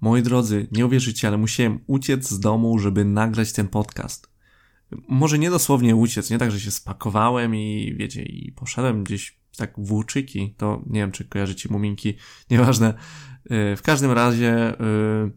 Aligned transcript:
Moi 0.00 0.22
drodzy, 0.22 0.66
nie 0.72 0.86
uwierzycie, 0.86 1.28
ale 1.28 1.38
musiałem 1.38 1.80
uciec 1.86 2.28
z 2.28 2.40
domu, 2.40 2.78
żeby 2.78 3.04
nagrać 3.04 3.52
ten 3.52 3.68
podcast. 3.68 4.30
Może 5.08 5.38
nie 5.38 5.50
dosłownie 5.50 5.96
uciec, 5.96 6.30
nie 6.30 6.38
tak, 6.38 6.50
że 6.50 6.60
się 6.60 6.70
spakowałem 6.70 7.54
i 7.54 7.94
wiecie, 7.98 8.22
i 8.22 8.52
poszedłem 8.52 9.04
gdzieś 9.04 9.38
tak 9.56 9.74
w 9.78 9.92
łuczyki, 9.92 10.54
to 10.56 10.82
nie 10.86 11.00
wiem, 11.00 11.12
czy 11.12 11.24
kojarzycie 11.24 11.68
muminki, 11.72 12.14
nieważne. 12.50 12.94
Y, 13.50 13.76
w 13.76 13.82
każdym 13.82 14.10
razie, 14.10 14.80
y, 14.80 15.30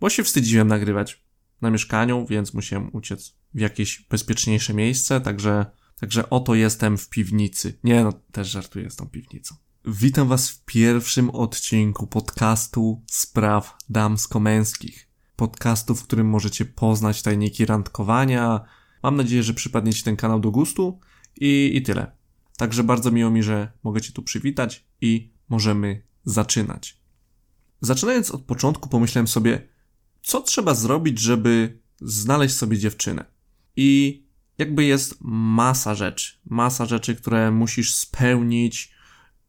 bo 0.00 0.10
się 0.10 0.22
wstydziłem 0.22 0.68
nagrywać 0.68 1.24
na 1.60 1.70
mieszkaniu, 1.70 2.26
więc 2.26 2.54
musiałem 2.54 2.90
uciec 2.92 3.36
w 3.54 3.60
jakieś 3.60 4.06
bezpieczniejsze 4.10 4.74
miejsce, 4.74 5.20
także, 5.20 5.66
także 6.00 6.30
oto 6.30 6.54
jestem 6.54 6.98
w 6.98 7.08
piwnicy. 7.08 7.78
Nie, 7.84 8.04
no 8.04 8.12
też 8.32 8.48
żartuję 8.48 8.90
z 8.90 8.96
tą 8.96 9.08
piwnicą. 9.08 9.54
Witam 9.86 10.28
Was 10.28 10.50
w 10.50 10.64
pierwszym 10.64 11.30
odcinku 11.30 12.06
podcastu 12.06 13.02
Spraw 13.06 13.76
Damsko-Męskich. 13.88 15.08
Podcastu, 15.36 15.94
w 15.94 16.02
którym 16.02 16.28
możecie 16.28 16.64
poznać 16.64 17.22
tajniki 17.22 17.66
randkowania. 17.66 18.60
Mam 19.02 19.16
nadzieję, 19.16 19.42
że 19.42 19.54
przypadnie 19.54 19.92
Ci 19.92 20.02
ten 20.02 20.16
kanał 20.16 20.40
do 20.40 20.50
gustu 20.50 21.00
i, 21.40 21.70
i 21.74 21.82
tyle. 21.82 22.12
Także 22.56 22.84
bardzo 22.84 23.10
miło 23.10 23.30
mi, 23.30 23.42
że 23.42 23.72
mogę 23.82 24.00
Cię 24.00 24.12
tu 24.12 24.22
przywitać 24.22 24.84
i 25.00 25.32
możemy 25.48 26.02
zaczynać. 26.24 27.00
Zaczynając 27.80 28.30
od 28.30 28.42
początku, 28.42 28.88
pomyślałem 28.88 29.28
sobie, 29.28 29.68
co 30.22 30.40
trzeba 30.40 30.74
zrobić, 30.74 31.18
żeby 31.18 31.78
znaleźć 32.00 32.54
sobie 32.54 32.78
dziewczynę. 32.78 33.24
I 33.76 34.22
jakby 34.58 34.84
jest 34.84 35.16
masa 35.20 35.94
rzeczy, 35.94 36.38
masa 36.44 36.86
rzeczy, 36.86 37.16
które 37.16 37.50
musisz 37.50 37.94
spełnić, 37.94 38.93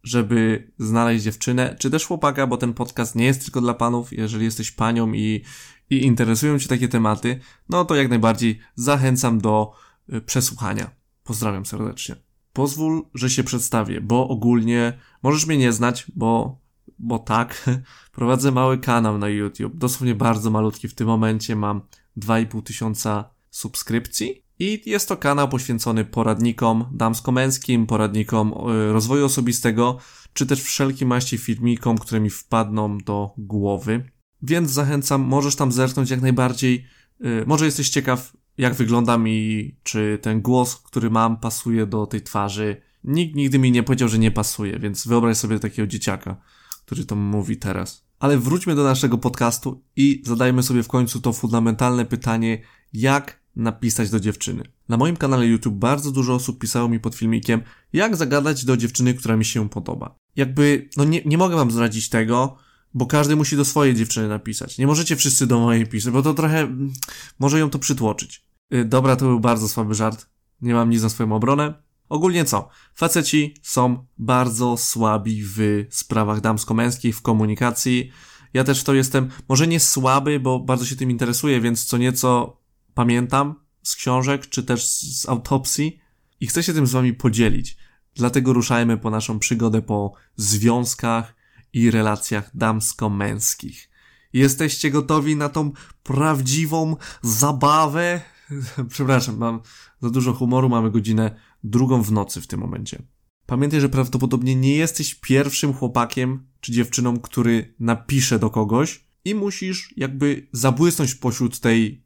żeby 0.05 0.71
znaleźć 0.79 1.23
dziewczynę, 1.23 1.75
czy 1.79 1.89
też 1.89 2.05
chłopaka, 2.05 2.47
bo 2.47 2.57
ten 2.57 2.73
podcast 2.73 3.15
nie 3.15 3.25
jest 3.25 3.43
tylko 3.43 3.61
dla 3.61 3.73
panów. 3.73 4.13
Jeżeli 4.13 4.45
jesteś 4.45 4.71
panią 4.71 5.13
i, 5.13 5.41
i 5.89 6.05
interesują 6.05 6.59
cię 6.59 6.67
takie 6.67 6.87
tematy, 6.87 7.39
no 7.69 7.85
to 7.85 7.95
jak 7.95 8.09
najbardziej 8.09 8.59
zachęcam 8.75 9.41
do 9.41 9.73
y, 10.13 10.21
przesłuchania. 10.21 10.91
Pozdrawiam 11.23 11.65
serdecznie. 11.65 12.15
Pozwól, 12.53 13.05
że 13.13 13.29
się 13.29 13.43
przedstawię, 13.43 14.01
bo 14.01 14.27
ogólnie 14.27 14.99
możesz 15.23 15.45
mnie 15.45 15.57
nie 15.57 15.73
znać, 15.73 16.05
bo, 16.15 16.59
bo 16.99 17.19
tak, 17.19 17.69
prowadzę 18.15 18.51
mały 18.51 18.77
kanał 18.77 19.17
na 19.17 19.29
YouTube, 19.29 19.75
dosłownie 19.75 20.15
bardzo 20.15 20.51
malutki. 20.51 20.87
W 20.87 20.95
tym 20.95 21.07
momencie 21.07 21.55
mam 21.55 21.81
2,5 22.17 22.63
tysiąca 22.63 23.29
subskrypcji 23.49 24.44
i 24.59 24.81
jest 24.85 25.07
to 25.07 25.17
kanał 25.17 25.49
poświęcony 25.49 26.05
poradnikom 26.05 26.85
damsko-męskim, 26.91 27.87
poradnikom 27.87 28.53
e, 28.53 28.93
rozwoju 28.93 29.25
osobistego, 29.25 29.97
czy 30.33 30.45
też 30.45 30.63
wszelkim 30.63 31.07
maści 31.07 31.37
filmikom, 31.37 31.97
które 31.97 32.21
mi 32.21 32.29
wpadną 32.29 32.97
do 32.97 33.33
głowy. 33.37 34.09
Więc 34.41 34.71
zachęcam, 34.71 35.21
możesz 35.21 35.55
tam 35.55 35.71
zerknąć 35.71 36.09
jak 36.09 36.21
najbardziej. 36.21 36.85
E, 37.21 37.45
może 37.45 37.65
jesteś 37.65 37.89
ciekaw, 37.89 38.33
jak 38.57 38.73
wyglądam 38.73 39.27
i 39.27 39.75
czy 39.83 40.19
ten 40.21 40.41
głos, 40.41 40.75
który 40.75 41.09
mam, 41.09 41.37
pasuje 41.37 41.85
do 41.85 42.05
tej 42.05 42.21
twarzy. 42.21 42.81
Nikt 43.03 43.35
nigdy 43.35 43.59
mi 43.59 43.71
nie 43.71 43.83
powiedział, 43.83 44.09
że 44.09 44.19
nie 44.19 44.31
pasuje, 44.31 44.79
więc 44.79 45.07
wyobraź 45.07 45.37
sobie 45.37 45.59
takiego 45.59 45.87
dzieciaka, 45.87 46.37
który 46.85 47.05
to 47.05 47.15
mówi 47.15 47.57
teraz. 47.57 48.05
Ale 48.19 48.37
wróćmy 48.37 48.75
do 48.75 48.83
naszego 48.83 49.17
podcastu 49.17 49.83
i 49.95 50.21
zadajmy 50.25 50.63
sobie 50.63 50.83
w 50.83 50.87
końcu 50.87 51.21
to 51.21 51.33
fundamentalne 51.33 52.05
pytanie, 52.05 52.61
jak 52.93 53.44
napisać 53.55 54.09
do 54.09 54.19
dziewczyny. 54.19 54.63
Na 54.89 54.97
moim 54.97 55.17
kanale 55.17 55.47
YouTube 55.47 55.75
bardzo 55.75 56.11
dużo 56.11 56.33
osób 56.33 56.59
pisało 56.59 56.89
mi 56.89 56.99
pod 56.99 57.15
filmikiem, 57.15 57.61
jak 57.93 58.15
zagadać 58.15 58.65
do 58.65 58.77
dziewczyny, 58.77 59.13
która 59.13 59.37
mi 59.37 59.45
się 59.45 59.69
podoba. 59.69 60.15
Jakby, 60.35 60.89
no 60.97 61.03
nie, 61.03 61.21
nie 61.25 61.37
mogę 61.37 61.55
wam 61.55 61.71
zdradzić 61.71 62.09
tego, 62.09 62.57
bo 62.93 63.05
każdy 63.05 63.35
musi 63.35 63.55
do 63.55 63.65
swojej 63.65 63.95
dziewczyny 63.95 64.27
napisać. 64.27 64.77
Nie 64.77 64.87
możecie 64.87 65.15
wszyscy 65.15 65.47
do 65.47 65.59
mojej 65.59 65.87
pisać, 65.87 66.13
bo 66.13 66.21
to 66.21 66.33
trochę 66.33 66.59
mm, 66.59 66.93
może 67.39 67.59
ją 67.59 67.69
to 67.69 67.79
przytłoczyć. 67.79 68.45
Yy, 68.71 68.85
dobra, 68.85 69.15
to 69.15 69.25
był 69.25 69.39
bardzo 69.39 69.69
słaby 69.69 69.93
żart. 69.93 70.29
Nie 70.61 70.73
mam 70.73 70.89
nic 70.89 71.03
na 71.03 71.09
swoją 71.09 71.33
obronę. 71.33 71.73
Ogólnie 72.09 72.45
co? 72.45 72.69
Faceci 72.95 73.55
są 73.61 74.05
bardzo 74.17 74.77
słabi 74.77 75.43
w 75.43 75.85
sprawach 75.89 76.41
damsko-męskich, 76.41 77.17
w 77.17 77.21
komunikacji. 77.21 78.11
Ja 78.53 78.63
też 78.63 78.83
to 78.83 78.93
jestem, 78.93 79.29
może 79.49 79.67
nie 79.67 79.79
słaby, 79.79 80.39
bo 80.39 80.59
bardzo 80.59 80.85
się 80.85 80.95
tym 80.95 81.11
interesuję, 81.11 81.61
więc 81.61 81.85
co 81.85 81.97
nieco 81.97 82.57
pamiętam 82.95 83.55
z 83.83 83.95
książek, 83.95 84.49
czy 84.49 84.63
też 84.63 84.87
z 84.87 85.29
autopsji 85.29 85.99
i 86.39 86.47
chcę 86.47 86.63
się 86.63 86.73
tym 86.73 86.87
z 86.87 86.91
wami 86.91 87.13
podzielić. 87.13 87.77
Dlatego 88.15 88.53
ruszajmy 88.53 88.97
po 88.97 89.09
naszą 89.09 89.39
przygodę 89.39 89.81
po 89.81 90.13
związkach 90.35 91.35
i 91.73 91.91
relacjach 91.91 92.51
damsko-męskich. 92.53 93.89
Jesteście 94.33 94.91
gotowi 94.91 95.35
na 95.35 95.49
tą 95.49 95.71
prawdziwą 96.03 96.95
zabawę? 97.21 98.21
Przepraszam, 98.89 99.37
mam 99.37 99.61
za 100.01 100.09
dużo 100.09 100.33
humoru, 100.33 100.69
mamy 100.69 100.91
godzinę 100.91 101.35
drugą 101.63 102.01
w 102.01 102.11
nocy 102.11 102.41
w 102.41 102.47
tym 102.47 102.59
momencie. 102.59 103.01
Pamiętaj, 103.45 103.81
że 103.81 103.89
prawdopodobnie 103.89 104.55
nie 104.55 104.75
jesteś 104.75 105.15
pierwszym 105.15 105.73
chłopakiem 105.73 106.47
czy 106.59 106.71
dziewczyną, 106.71 107.19
który 107.19 107.75
napisze 107.79 108.39
do 108.39 108.49
kogoś 108.49 109.05
i 109.25 109.35
musisz 109.35 109.93
jakby 109.97 110.47
zabłysnąć 110.51 111.15
pośród 111.15 111.59
tej 111.59 112.04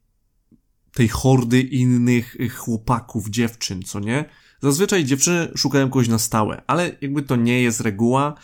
tej 0.94 1.08
hordy 1.08 1.60
innych 1.60 2.36
chłopaków, 2.56 3.30
dziewczyn, 3.30 3.82
co 3.82 4.00
nie? 4.00 4.24
Zazwyczaj 4.62 5.04
dziewczyny 5.04 5.52
szukają 5.56 5.90
kogoś 5.90 6.08
na 6.08 6.18
stałe, 6.18 6.62
ale 6.66 6.96
jakby 7.00 7.22
to 7.22 7.36
nie 7.36 7.62
jest 7.62 7.80
reguła, 7.80 8.34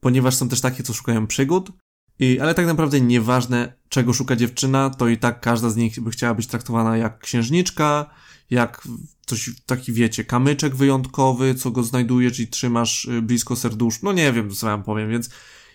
ponieważ 0.00 0.34
są 0.34 0.48
też 0.48 0.60
takie, 0.60 0.82
co 0.82 0.92
szukają 0.92 1.26
przygód, 1.26 1.72
i, 2.18 2.40
ale 2.40 2.54
tak 2.54 2.66
naprawdę 2.66 3.00
nieważne, 3.00 3.72
czego 3.88 4.12
szuka 4.12 4.36
dziewczyna, 4.36 4.90
to 4.90 5.08
i 5.08 5.18
tak 5.18 5.40
każda 5.40 5.70
z 5.70 5.76
nich 5.76 6.00
by 6.00 6.10
chciała 6.10 6.34
być 6.34 6.46
traktowana 6.46 6.96
jak 6.96 7.18
księżniczka, 7.18 8.10
jak 8.50 8.88
coś 9.26 9.50
taki, 9.66 9.92
wiecie, 9.92 10.24
kamyczek 10.24 10.74
wyjątkowy, 10.74 11.54
co 11.54 11.70
go 11.70 11.82
znajdujesz 11.82 12.40
i 12.40 12.48
trzymasz 12.48 13.04
y, 13.04 13.22
blisko 13.22 13.56
serdusz. 13.56 14.02
No 14.02 14.12
nie 14.12 14.32
wiem, 14.32 14.50
co 14.50 14.66
wam 14.66 14.82
powiem, 14.82 15.10
więc 15.10 15.30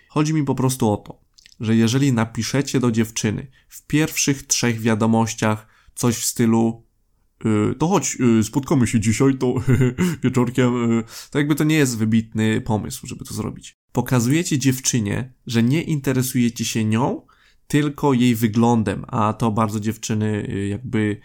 chodzi 0.09 0.33
mi 0.33 0.43
po 0.43 0.55
prostu 0.55 0.91
o 0.91 0.97
to, 0.97 1.21
że 1.59 1.75
jeżeli 1.75 2.13
napiszecie 2.13 2.79
do 2.79 2.91
dziewczyny 2.91 3.47
w 3.69 3.87
pierwszych 3.87 4.47
trzech 4.47 4.79
wiadomościach, 4.79 5.67
coś 5.95 6.15
w 6.15 6.25
stylu 6.25 6.83
y, 7.45 7.75
to 7.75 7.87
chodź, 7.87 8.17
y, 8.39 8.43
spotkamy 8.43 8.87
się 8.87 8.99
dzisiaj, 8.99 9.37
to 9.37 9.53
wieczorkiem. 10.23 10.91
Y, 10.91 11.03
to 11.31 11.37
jakby 11.37 11.55
to 11.55 11.63
nie 11.63 11.75
jest 11.75 11.97
wybitny 11.97 12.61
pomysł, 12.61 13.07
żeby 13.07 13.25
to 13.25 13.33
zrobić. 13.33 13.75
Pokazujecie 13.91 14.57
dziewczynie, 14.57 15.33
że 15.47 15.63
nie 15.63 15.81
interesujecie 15.81 16.65
się 16.65 16.85
nią, 16.85 17.21
tylko 17.67 18.13
jej 18.13 18.35
wyglądem, 18.35 19.05
a 19.07 19.33
to 19.33 19.51
bardzo 19.51 19.79
dziewczyny 19.79 20.47
jakby 20.69 21.17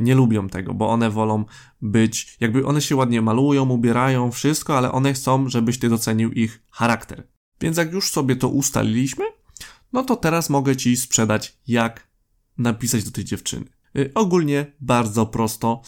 nie 0.00 0.14
lubią 0.14 0.48
tego, 0.48 0.74
bo 0.74 0.88
one 0.88 1.10
wolą 1.10 1.44
być, 1.82 2.36
jakby 2.40 2.66
one 2.66 2.80
się 2.80 2.96
ładnie 2.96 3.22
malują, 3.22 3.68
ubierają, 3.68 4.30
wszystko, 4.30 4.78
ale 4.78 4.92
one 4.92 5.12
chcą, 5.12 5.48
żebyś 5.48 5.78
ty 5.78 5.88
docenił 5.88 6.32
ich 6.32 6.62
charakter. 6.70 7.28
Więc 7.60 7.76
jak 7.76 7.92
już 7.92 8.10
sobie 8.10 8.36
to 8.36 8.48
ustaliliśmy, 8.48 9.24
no 9.92 10.04
to 10.04 10.16
teraz 10.16 10.50
mogę 10.50 10.76
ci 10.76 10.96
sprzedać, 10.96 11.58
jak 11.66 12.08
napisać 12.58 13.04
do 13.04 13.10
tej 13.10 13.24
dziewczyny. 13.24 13.75
Y, 13.96 14.10
ogólnie 14.14 14.72
bardzo 14.80 15.26
prosto. 15.26 15.82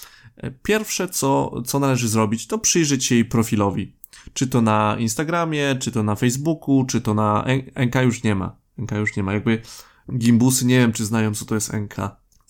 Y, 0.44 0.54
pierwsze, 0.62 1.08
co, 1.08 1.62
co 1.62 1.78
należy 1.78 2.08
zrobić, 2.08 2.46
to 2.46 2.58
przyjrzeć 2.58 3.04
się 3.04 3.14
jej 3.14 3.24
profilowi. 3.24 3.96
Czy 4.32 4.46
to 4.46 4.60
na 4.60 4.96
Instagramie, 4.98 5.76
czy 5.80 5.92
to 5.92 6.02
na 6.02 6.14
Facebooku, 6.14 6.84
czy 6.84 7.00
to 7.00 7.14
na 7.14 7.44
NK 7.86 7.94
już 8.02 8.22
nie 8.22 8.34
ma. 8.34 8.56
NK 8.78 8.92
już 8.92 9.16
nie 9.16 9.22
ma. 9.22 9.32
Jakby 9.32 9.62
gimbusy, 10.16 10.66
nie 10.66 10.78
wiem, 10.78 10.92
czy 10.92 11.04
znają, 11.04 11.34
co 11.34 11.44
to 11.44 11.54
jest 11.54 11.72
NK. 11.72 11.96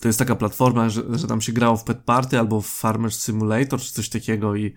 To 0.01 0.09
jest 0.09 0.19
taka 0.19 0.37
platforma, 0.37 0.89
że, 0.89 1.19
że 1.19 1.27
tam 1.27 1.41
się 1.41 1.53
grało 1.53 1.77
w 1.77 1.85
Pet 1.85 1.99
Party 1.99 2.39
albo 2.39 2.61
w 2.61 2.67
Farmer 2.67 3.13
Simulator, 3.13 3.81
czy 3.81 3.93
coś 3.93 4.09
takiego 4.09 4.57
i 4.57 4.75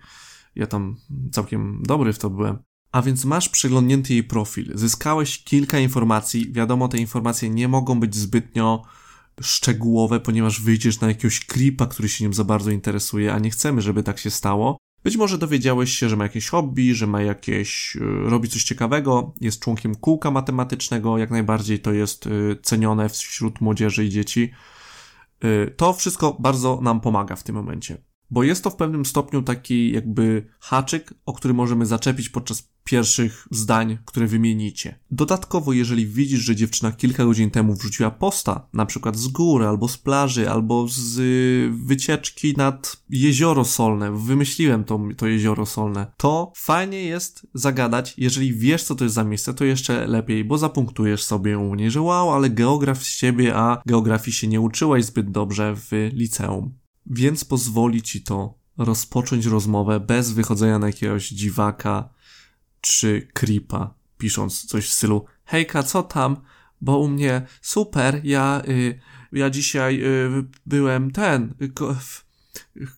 ja 0.54 0.66
tam 0.66 0.96
całkiem 1.32 1.82
dobry 1.82 2.12
w 2.12 2.18
to 2.18 2.30
byłem. 2.30 2.58
A 2.92 3.02
więc 3.02 3.24
masz 3.24 3.48
przeglądnięty 3.48 4.12
jej 4.12 4.24
profil, 4.24 4.72
zyskałeś 4.74 5.44
kilka 5.44 5.78
informacji, 5.78 6.52
wiadomo, 6.52 6.88
te 6.88 6.98
informacje 6.98 7.50
nie 7.50 7.68
mogą 7.68 8.00
być 8.00 8.14
zbytnio 8.16 8.82
szczegółowe, 9.40 10.20
ponieważ 10.20 10.60
wyjdziesz 10.60 11.00
na 11.00 11.08
jakiegoś 11.08 11.46
creepa, 11.46 11.86
który 11.86 12.08
się 12.08 12.24
nim 12.24 12.34
za 12.34 12.44
bardzo 12.44 12.70
interesuje, 12.70 13.32
a 13.32 13.38
nie 13.38 13.50
chcemy, 13.50 13.82
żeby 13.82 14.02
tak 14.02 14.18
się 14.18 14.30
stało. 14.30 14.78
Być 15.04 15.16
może 15.16 15.38
dowiedziałeś 15.38 15.92
się, 15.92 16.08
że 16.08 16.16
ma 16.16 16.24
jakieś 16.24 16.48
hobby, 16.48 16.94
że 16.94 17.06
ma 17.06 17.22
jakieś, 17.22 17.96
y, 17.96 18.00
robi 18.30 18.48
coś 18.48 18.64
ciekawego, 18.64 19.34
jest 19.40 19.60
członkiem 19.60 19.94
kółka 19.94 20.30
matematycznego, 20.30 21.18
jak 21.18 21.30
najbardziej 21.30 21.80
to 21.80 21.92
jest 21.92 22.26
y, 22.26 22.56
cenione 22.62 23.08
wśród 23.08 23.60
młodzieży 23.60 24.04
i 24.04 24.10
dzieci. 24.10 24.50
Y, 25.44 25.74
to 25.76 25.92
wszystko 25.92 26.36
bardzo 26.40 26.80
nam 26.80 27.00
pomaga 27.00 27.36
w 27.36 27.42
tym 27.42 27.54
momencie. 27.54 28.11
Bo 28.32 28.42
jest 28.42 28.64
to 28.64 28.70
w 28.70 28.76
pewnym 28.76 29.06
stopniu 29.06 29.42
taki 29.42 29.92
jakby 29.92 30.46
haczyk, 30.60 31.14
o 31.26 31.32
który 31.32 31.54
możemy 31.54 31.86
zaczepić 31.86 32.28
podczas 32.28 32.72
pierwszych 32.84 33.48
zdań, 33.50 33.98
które 34.04 34.26
wymienicie. 34.26 34.98
Dodatkowo, 35.10 35.72
jeżeli 35.72 36.06
widzisz, 36.06 36.40
że 36.40 36.56
dziewczyna 36.56 36.92
kilka 36.92 37.24
godzin 37.24 37.50
temu 37.50 37.74
wrzuciła 37.74 38.10
posta, 38.10 38.68
na 38.72 38.86
przykład 38.86 39.16
z 39.16 39.28
góry, 39.28 39.66
albo 39.66 39.88
z 39.88 39.98
plaży, 39.98 40.50
albo 40.50 40.86
z 40.88 41.20
wycieczki 41.86 42.54
nad 42.56 43.02
jezioro 43.10 43.64
solne, 43.64 44.12
wymyśliłem 44.12 44.84
to, 44.84 45.00
to 45.16 45.26
jezioro 45.26 45.66
solne, 45.66 46.06
to 46.16 46.52
fajnie 46.56 47.04
jest 47.04 47.46
zagadać, 47.54 48.14
jeżeli 48.18 48.54
wiesz, 48.54 48.84
co 48.84 48.94
to 48.94 49.04
jest 49.04 49.14
za 49.14 49.24
miejsce, 49.24 49.54
to 49.54 49.64
jeszcze 49.64 50.06
lepiej, 50.06 50.44
bo 50.44 50.58
zapunktujesz 50.58 51.22
sobie 51.22 51.58
u 51.58 51.74
niej, 51.74 51.90
że 51.90 52.00
wow, 52.00 52.30
ale 52.30 52.50
geograf 52.50 53.02
z 53.04 53.16
ciebie, 53.16 53.56
a 53.56 53.82
geografii 53.86 54.34
się 54.34 54.46
nie 54.46 54.60
uczyłaś 54.60 55.04
zbyt 55.04 55.30
dobrze 55.30 55.76
w 55.76 56.10
liceum. 56.12 56.81
Więc 57.06 57.44
pozwoli 57.44 58.02
ci 58.02 58.22
to 58.22 58.58
rozpocząć 58.78 59.46
rozmowę 59.46 60.00
bez 60.00 60.30
wychodzenia 60.30 60.78
na 60.78 60.86
jakiegoś 60.86 61.28
dziwaka, 61.28 62.08
czy 62.80 63.28
creepa, 63.32 63.94
pisząc 64.18 64.66
coś 64.66 64.88
w 64.88 64.92
stylu 64.92 65.24
hejka, 65.44 65.82
co 65.82 66.02
tam? 66.02 66.36
Bo 66.80 66.98
u 66.98 67.08
mnie 67.08 67.46
super, 67.60 68.20
ja, 68.24 68.62
y, 68.68 69.00
ja 69.32 69.50
dzisiaj 69.50 70.04
y, 70.04 70.44
byłem 70.66 71.10
ten, 71.10 71.54
y, 71.62 71.72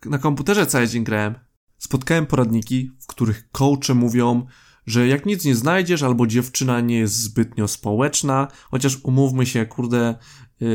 na 0.05 0.19
komputerze 0.19 0.67
cały 0.67 0.89
dzień 0.89 1.05
grałem. 1.05 1.35
Spotkałem 1.79 2.27
poradniki, 2.27 2.91
w 3.01 3.07
których 3.07 3.51
coache 3.51 3.95
mówią, 3.95 4.47
że 4.87 5.09
jak 5.09 5.27
nic 5.27 5.45
nie 5.45 5.55
znajdziesz, 5.55 6.03
albo 6.03 6.27
dziewczyna 6.27 6.81
nie 6.81 6.99
jest 6.99 7.17
zbytnio 7.17 7.69
społeczna, 7.69 8.49
chociaż 8.71 8.99
umówmy 9.03 9.47
się, 9.47 9.67
kurde, 9.67 10.15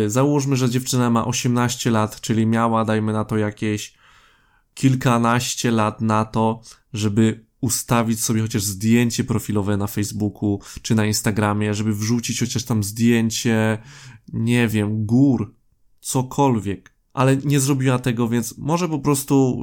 załóżmy, 0.07 0.55
że 0.55 0.69
dziewczyna 0.69 1.09
ma 1.09 1.25
18 1.25 1.91
lat, 1.91 2.21
czyli 2.21 2.45
miała, 2.45 2.85
dajmy 2.85 3.13
na 3.13 3.25
to 3.25 3.37
jakieś 3.37 3.93
kilkanaście 4.73 5.71
lat 5.71 6.01
na 6.01 6.25
to, 6.25 6.61
żeby 6.93 7.45
ustawić 7.61 8.23
sobie 8.23 8.41
chociaż 8.41 8.63
zdjęcie 8.63 9.23
profilowe 9.23 9.77
na 9.77 9.87
Facebooku 9.87 10.59
czy 10.81 10.95
na 10.95 11.05
Instagramie, 11.05 11.73
żeby 11.73 11.93
wrzucić 11.93 12.39
chociaż 12.39 12.63
tam 12.63 12.83
zdjęcie, 12.83 13.77
nie 14.33 14.67
wiem, 14.67 15.05
gór, 15.05 15.55
cokolwiek. 15.99 16.93
Ale 17.13 17.37
nie 17.37 17.59
zrobiła 17.59 17.99
tego, 17.99 18.27
więc 18.27 18.57
może 18.57 18.89
po 18.89 18.99
prostu 18.99 19.59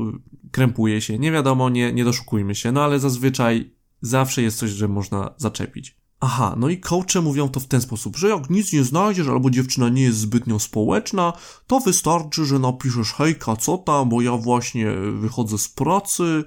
y, 0.47 0.51
krępuje 0.51 1.01
się. 1.01 1.19
Nie 1.19 1.33
wiadomo, 1.33 1.71
nie, 1.71 1.93
nie 1.93 2.05
doszukujmy 2.05 2.55
się, 2.55 2.73
no 2.73 2.85
ale 2.85 3.01
zazwyczaj 3.01 3.75
zawsze 4.01 4.43
jest 4.43 4.59
coś, 4.59 4.71
że 4.71 4.89
można 4.89 5.35
zaczepić. 5.37 5.97
Aha, 6.21 6.55
no 6.59 6.69
i 6.69 6.81
coache 6.81 7.21
mówią 7.23 7.49
to 7.49 7.61
w 7.61 7.67
ten 7.67 7.81
sposób, 7.81 8.17
że 8.17 8.29
jak 8.29 8.51
nic 8.51 8.73
nie 8.73 8.85
znajdziesz 8.85 9.29
albo 9.29 9.51
dziewczyna 9.51 9.89
nie 9.89 10.03
jest 10.03 10.19
zbytnio 10.19 10.59
społeczna, 10.59 11.33
to 11.67 11.81
wystarczy, 11.81 12.45
że 12.45 12.59
napiszesz 12.59 13.13
hejka, 13.13 13.57
co 13.57 13.79
tam, 13.79 14.09
bo 14.09 14.23
ja 14.23 14.33
właśnie 14.37 14.93
wychodzę 15.21 15.59
z 15.59 15.69
pracy 15.69 16.45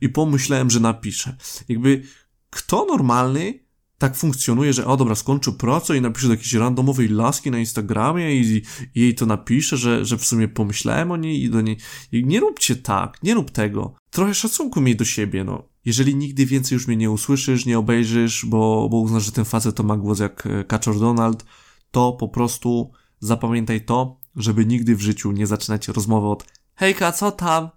i 0.00 0.08
pomyślałem, 0.08 0.70
że 0.70 0.80
napiszę. 0.80 1.36
Jakby 1.68 2.02
kto 2.50 2.84
normalny 2.84 3.60
tak 3.98 4.16
funkcjonuje, 4.16 4.72
że 4.72 4.86
o 4.86 4.96
dobra, 4.96 5.14
skończy 5.14 5.52
pracę 5.52 5.96
i 5.96 6.00
napisze 6.00 6.26
do 6.26 6.32
jakiejś 6.32 6.54
randomowej 6.54 7.08
laski 7.08 7.50
na 7.50 7.58
Instagramie 7.58 8.36
i, 8.36 8.62
i 8.94 9.00
jej 9.00 9.14
to 9.14 9.26
napisze, 9.26 9.76
że, 9.76 10.04
że 10.04 10.16
w 10.16 10.24
sumie 10.24 10.48
pomyślałem 10.48 11.10
o 11.10 11.16
niej 11.16 11.42
i 11.42 11.50
do 11.50 11.60
niej. 11.60 11.76
I 12.12 12.24
nie 12.24 12.40
róbcie 12.40 12.76
tak, 12.76 13.22
nie 13.22 13.34
rób 13.34 13.50
tego. 13.50 13.94
Trochę 14.10 14.34
szacunku 14.34 14.80
miej 14.80 14.96
do 14.96 15.04
siebie, 15.04 15.44
no. 15.44 15.69
Jeżeli 15.84 16.14
nigdy 16.14 16.46
więcej 16.46 16.76
już 16.76 16.86
mnie 16.86 16.96
nie 16.96 17.10
usłyszysz, 17.10 17.66
nie 17.66 17.78
obejrzysz, 17.78 18.46
bo, 18.46 18.88
bo 18.90 18.96
uznasz, 18.96 19.24
że 19.24 19.32
ten 19.32 19.44
facet 19.44 19.76
to 19.76 19.82
ma 19.82 19.96
głos 19.96 20.18
jak 20.18 20.46
e, 20.46 20.64
Kaczor 20.64 20.98
Donald, 20.98 21.44
to 21.90 22.12
po 22.12 22.28
prostu 22.28 22.92
zapamiętaj 23.20 23.84
to, 23.84 24.20
żeby 24.36 24.66
nigdy 24.66 24.96
w 24.96 25.00
życiu 25.00 25.32
nie 25.32 25.46
zaczynać 25.46 25.88
rozmowy 25.88 26.26
od 26.26 26.44
hejka, 26.74 27.12
co 27.12 27.32
tam? 27.32 27.70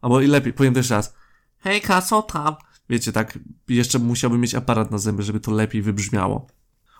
Albo 0.00 0.20
i 0.20 0.26
lepiej, 0.26 0.52
powiem 0.52 0.74
też 0.74 0.90
raz. 0.90 1.14
Hejka, 1.58 2.02
co 2.02 2.22
tam? 2.22 2.54
Wiecie, 2.88 3.12
tak, 3.12 3.38
jeszcze 3.68 3.98
musiałbym 3.98 4.40
mieć 4.40 4.54
aparat 4.54 4.90
na 4.90 4.98
zęby, 4.98 5.22
żeby 5.22 5.40
to 5.40 5.50
lepiej 5.50 5.82
wybrzmiało. 5.82 6.46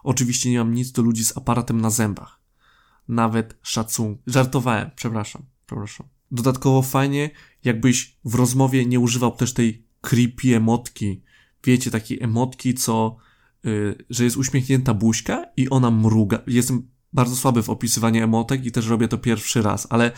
Oczywiście 0.02 0.50
nie 0.50 0.58
mam 0.58 0.74
nic 0.74 0.92
do 0.92 1.02
ludzi 1.02 1.24
z 1.24 1.36
aparatem 1.36 1.80
na 1.80 1.90
zębach. 1.90 2.40
Nawet 3.08 3.58
szacunku. 3.62 4.22
Żartowałem, 4.26 4.90
przepraszam, 4.96 5.42
przepraszam. 5.66 6.06
Dodatkowo 6.30 6.82
fajnie, 6.82 7.30
jakbyś 7.64 8.18
w 8.24 8.34
rozmowie 8.34 8.86
nie 8.86 9.00
używał 9.00 9.30
też 9.30 9.54
tej 9.54 9.86
creepy 10.02 10.56
emotki. 10.56 11.22
Wiecie, 11.64 11.90
takie 11.90 12.16
emotki, 12.20 12.74
co, 12.74 13.16
yy, 13.64 14.04
że 14.10 14.24
jest 14.24 14.36
uśmiechnięta 14.36 14.94
buźka 14.94 15.44
i 15.56 15.70
ona 15.70 15.90
mruga. 15.90 16.38
Jestem 16.46 16.88
bardzo 17.12 17.36
słaby 17.36 17.62
w 17.62 17.70
opisywaniu 17.70 18.24
emotek 18.24 18.66
i 18.66 18.72
też 18.72 18.86
robię 18.86 19.08
to 19.08 19.18
pierwszy 19.18 19.62
raz, 19.62 19.86
ale 19.90 20.12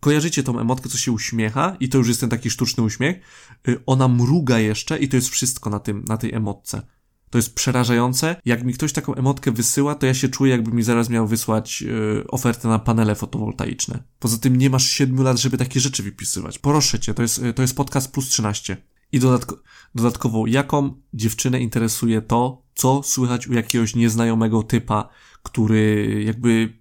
kojarzycie 0.00 0.42
tą 0.42 0.58
emotkę, 0.60 0.88
co 0.88 0.98
się 0.98 1.12
uśmiecha 1.12 1.76
i 1.80 1.88
to 1.88 1.98
już 1.98 2.08
jest 2.08 2.20
ten 2.20 2.30
taki 2.30 2.50
sztuczny 2.50 2.84
uśmiech. 2.84 3.20
Yy, 3.66 3.82
ona 3.86 4.08
mruga 4.08 4.58
jeszcze 4.58 4.98
i 4.98 5.08
to 5.08 5.16
jest 5.16 5.28
wszystko 5.28 5.70
na 5.70 5.78
tym, 5.78 6.04
na 6.08 6.16
tej 6.16 6.34
emotce. 6.34 6.82
To 7.30 7.38
jest 7.38 7.54
przerażające. 7.54 8.36
Jak 8.44 8.64
mi 8.64 8.74
ktoś 8.74 8.92
taką 8.92 9.14
emotkę 9.14 9.50
wysyła, 9.50 9.94
to 9.94 10.06
ja 10.06 10.14
się 10.14 10.28
czuję, 10.28 10.52
jakby 10.52 10.72
mi 10.72 10.82
zaraz 10.82 11.08
miał 11.08 11.26
wysłać 11.26 11.82
yy, 11.82 12.24
ofertę 12.28 12.68
na 12.68 12.78
panele 12.78 13.14
fotowoltaiczne. 13.14 14.02
Poza 14.18 14.38
tym 14.38 14.56
nie 14.56 14.70
masz 14.70 14.90
7 14.90 15.22
lat, 15.22 15.38
żeby 15.38 15.58
takie 15.58 15.80
rzeczy 15.80 16.02
wypisywać. 16.02 16.58
Proszę 16.58 17.00
cię, 17.00 17.14
to 17.14 17.22
jest, 17.22 17.42
yy, 17.42 17.54
to 17.54 17.62
jest 17.62 17.76
podcast 17.76 18.12
plus 18.12 18.28
13. 18.28 18.76
I 19.12 19.20
dodatko, 19.20 19.62
dodatkowo, 19.94 20.46
jaką 20.46 20.94
dziewczynę 21.14 21.60
interesuje 21.60 22.22
to, 22.22 22.62
co 22.74 23.02
słychać 23.02 23.48
u 23.48 23.52
jakiegoś 23.52 23.94
nieznajomego 23.94 24.62
typa, 24.62 25.08
który 25.42 26.22
jakby 26.26 26.80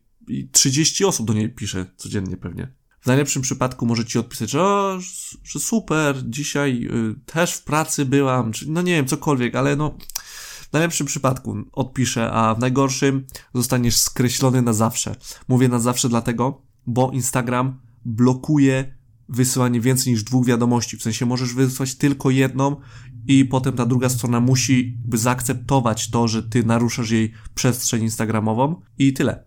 30 0.52 1.06
osób 1.06 1.28
do 1.28 1.34
niej 1.34 1.50
pisze 1.50 1.86
codziennie 1.98 2.38
pewnie. 2.38 2.74
W 3.02 3.08
najlepszym 3.08 3.42
przypadku 3.42 3.86
może 3.86 4.06
ci 4.06 4.20
odpisać, 4.20 4.50
że, 4.50 4.64
o, 4.64 5.00
że 5.44 5.60
super, 5.60 6.16
dzisiaj 6.30 6.88
y, 6.92 7.16
też 7.26 7.54
w 7.54 7.64
pracy 7.64 8.06
byłam, 8.06 8.52
czy 8.52 8.70
no 8.70 8.81
nie 8.81 8.94
wiem, 8.94 9.06
cokolwiek, 9.06 9.56
ale 9.56 9.76
no 9.76 9.98
w 10.70 10.74
najlepszym 10.74 11.08
przypadku 11.08 11.58
odpiszę, 11.72 12.31
a 12.31 12.56
w 12.56 12.60
najgorszym 12.60 13.26
zostaniesz 13.54 13.98
skreślony 13.98 14.62
na 14.62 14.74
zawsze. 14.74 15.16
Mówię 15.48 15.68
na 15.68 15.80
zawsze 15.80 16.10
dlatego, 16.10 16.62
bo 16.88 17.12
Instagram 17.12 17.80
blokuje 18.06 18.99
wysyłanie 19.30 19.81
więcej 19.81 20.14
niż 20.14 20.24
dwóch 20.24 20.46
wiadomości. 20.46 20.98
W 20.98 21.02
sensie 21.02 21.26
możesz 21.26 21.54
wysłać 21.54 21.96
tylko 21.96 22.30
jedną 22.30 22.76
i 23.28 23.46
potem 23.46 23.74
ta 23.74 23.86
druga 23.86 24.10
strona 24.10 24.40
musi 24.40 24.98
zaakceptować 25.14 26.10
to, 26.10 26.28
że 26.28 26.44
ty 26.44 26.64
naruszasz 26.64 27.12
jej 27.12 27.34
przestrzeń 27.56 28.04
instagramową 28.04 28.81
i 28.98 29.14
tyle. 29.14 29.44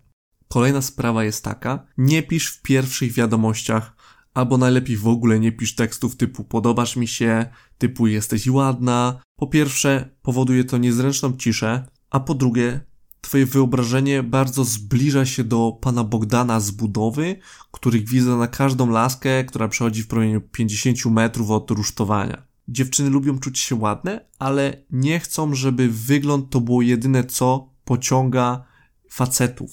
Kolejna 0.49 0.83
sprawa 0.83 1.25
jest 1.25 1.45
taka, 1.45 1.87
nie 1.99 2.23
pisz 2.23 2.49
w 2.49 2.63
pierwszych 2.63 3.13
wiadomościach, 3.13 3.97
albo 4.35 4.59
najlepiej 4.59 4.97
w 4.97 5.09
ogóle 5.09 5.41
nie 5.41 5.53
pisz 5.53 5.75
tekstów 5.75 6.17
typu 6.17 6.45
podobasz 6.45 6.97
mi 6.97 7.09
się, 7.09 7.47
typu 7.79 8.07
jesteś 8.07 8.47
ładna. 8.47 9.21
Po 9.37 9.47
pierwsze, 9.47 10.17
powoduje 10.23 10.65
to 10.65 10.79
niezręczną 10.79 11.37
ciszę, 11.37 11.87
a 12.11 12.21
po 12.21 12.35
drugie, 12.35 12.81
twoje 13.23 13.47
wyobrażenie 13.47 14.23
bardzo 14.23 14.65
zbliża 14.65 15.27
się 15.27 15.45
do 15.45 15.79
pana 15.81 16.05
Bogdana 16.05 16.61
z 16.61 16.71
budowy, 16.71 17.37
który 17.73 18.01
gwizda 18.01 18.37
na 18.37 18.49
każdą 18.49 18.91
laskę, 18.91 19.45
która 19.45 19.69
przechodzi 19.69 20.03
w 20.03 20.07
promieniu 20.07 20.41
50 20.41 21.07
metrów 21.07 21.51
od 21.51 21.71
rusztowania. 21.71 22.43
Dziewczyny 22.69 23.11
lubią 23.11 23.39
czuć 23.39 23.59
się 23.59 23.75
ładne, 23.75 24.25
ale 24.39 24.77
nie 24.91 25.21
chcą, 25.21 25.55
żeby 25.55 25.89
wygląd 25.89 26.51
to 26.51 26.61
było 26.61 26.83
jedyne, 26.83 27.25
co 27.25 27.71
pociąga 27.85 28.65
facetów. 29.09 29.71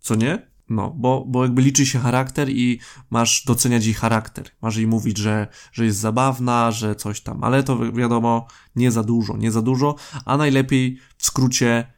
Co 0.00 0.14
nie? 0.14 0.52
No, 0.68 0.94
bo, 0.96 1.24
bo 1.28 1.42
jakby 1.42 1.62
liczy 1.62 1.86
się 1.86 1.98
charakter 1.98 2.50
i 2.50 2.80
masz 3.10 3.44
doceniać 3.44 3.84
jej 3.84 3.94
charakter. 3.94 4.50
Masz 4.62 4.76
jej 4.76 4.86
mówić, 4.86 5.18
że, 5.18 5.46
że 5.72 5.84
jest 5.84 5.98
zabawna, 5.98 6.70
że 6.70 6.94
coś 6.94 7.20
tam, 7.20 7.44
ale 7.44 7.62
to 7.62 7.92
wiadomo, 7.92 8.46
nie 8.76 8.90
za 8.90 9.02
dużo, 9.02 9.36
nie 9.36 9.50
za 9.50 9.62
dużo, 9.62 9.96
a 10.24 10.36
najlepiej 10.36 10.98
w 11.16 11.26
skrócie 11.26 11.92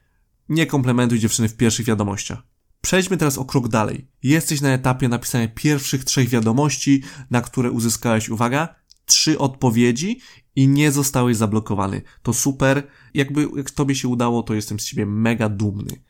nie 0.48 0.66
komplementuj 0.66 1.18
dziewczyny 1.18 1.48
w 1.48 1.56
pierwszych 1.56 1.86
wiadomościach. 1.86 2.42
Przejdźmy 2.80 3.16
teraz 3.16 3.38
o 3.38 3.44
krok 3.44 3.68
dalej. 3.68 4.08
Jesteś 4.22 4.60
na 4.60 4.68
etapie 4.68 5.08
napisania 5.08 5.48
pierwszych 5.48 6.04
trzech 6.04 6.28
wiadomości, 6.28 7.02
na 7.30 7.40
które 7.40 7.70
uzyskałeś, 7.70 8.28
uwaga, 8.28 8.74
trzy 9.04 9.38
odpowiedzi 9.38 10.20
i 10.56 10.68
nie 10.68 10.92
zostałeś 10.92 11.36
zablokowany. 11.36 12.02
To 12.22 12.32
super. 12.32 12.86
Jakby 13.14 13.48
jak 13.56 13.70
tobie 13.70 13.94
się 13.94 14.08
udało, 14.08 14.42
to 14.42 14.54
jestem 14.54 14.80
z 14.80 14.84
ciebie 14.84 15.06
mega 15.06 15.48
dumny. 15.48 16.02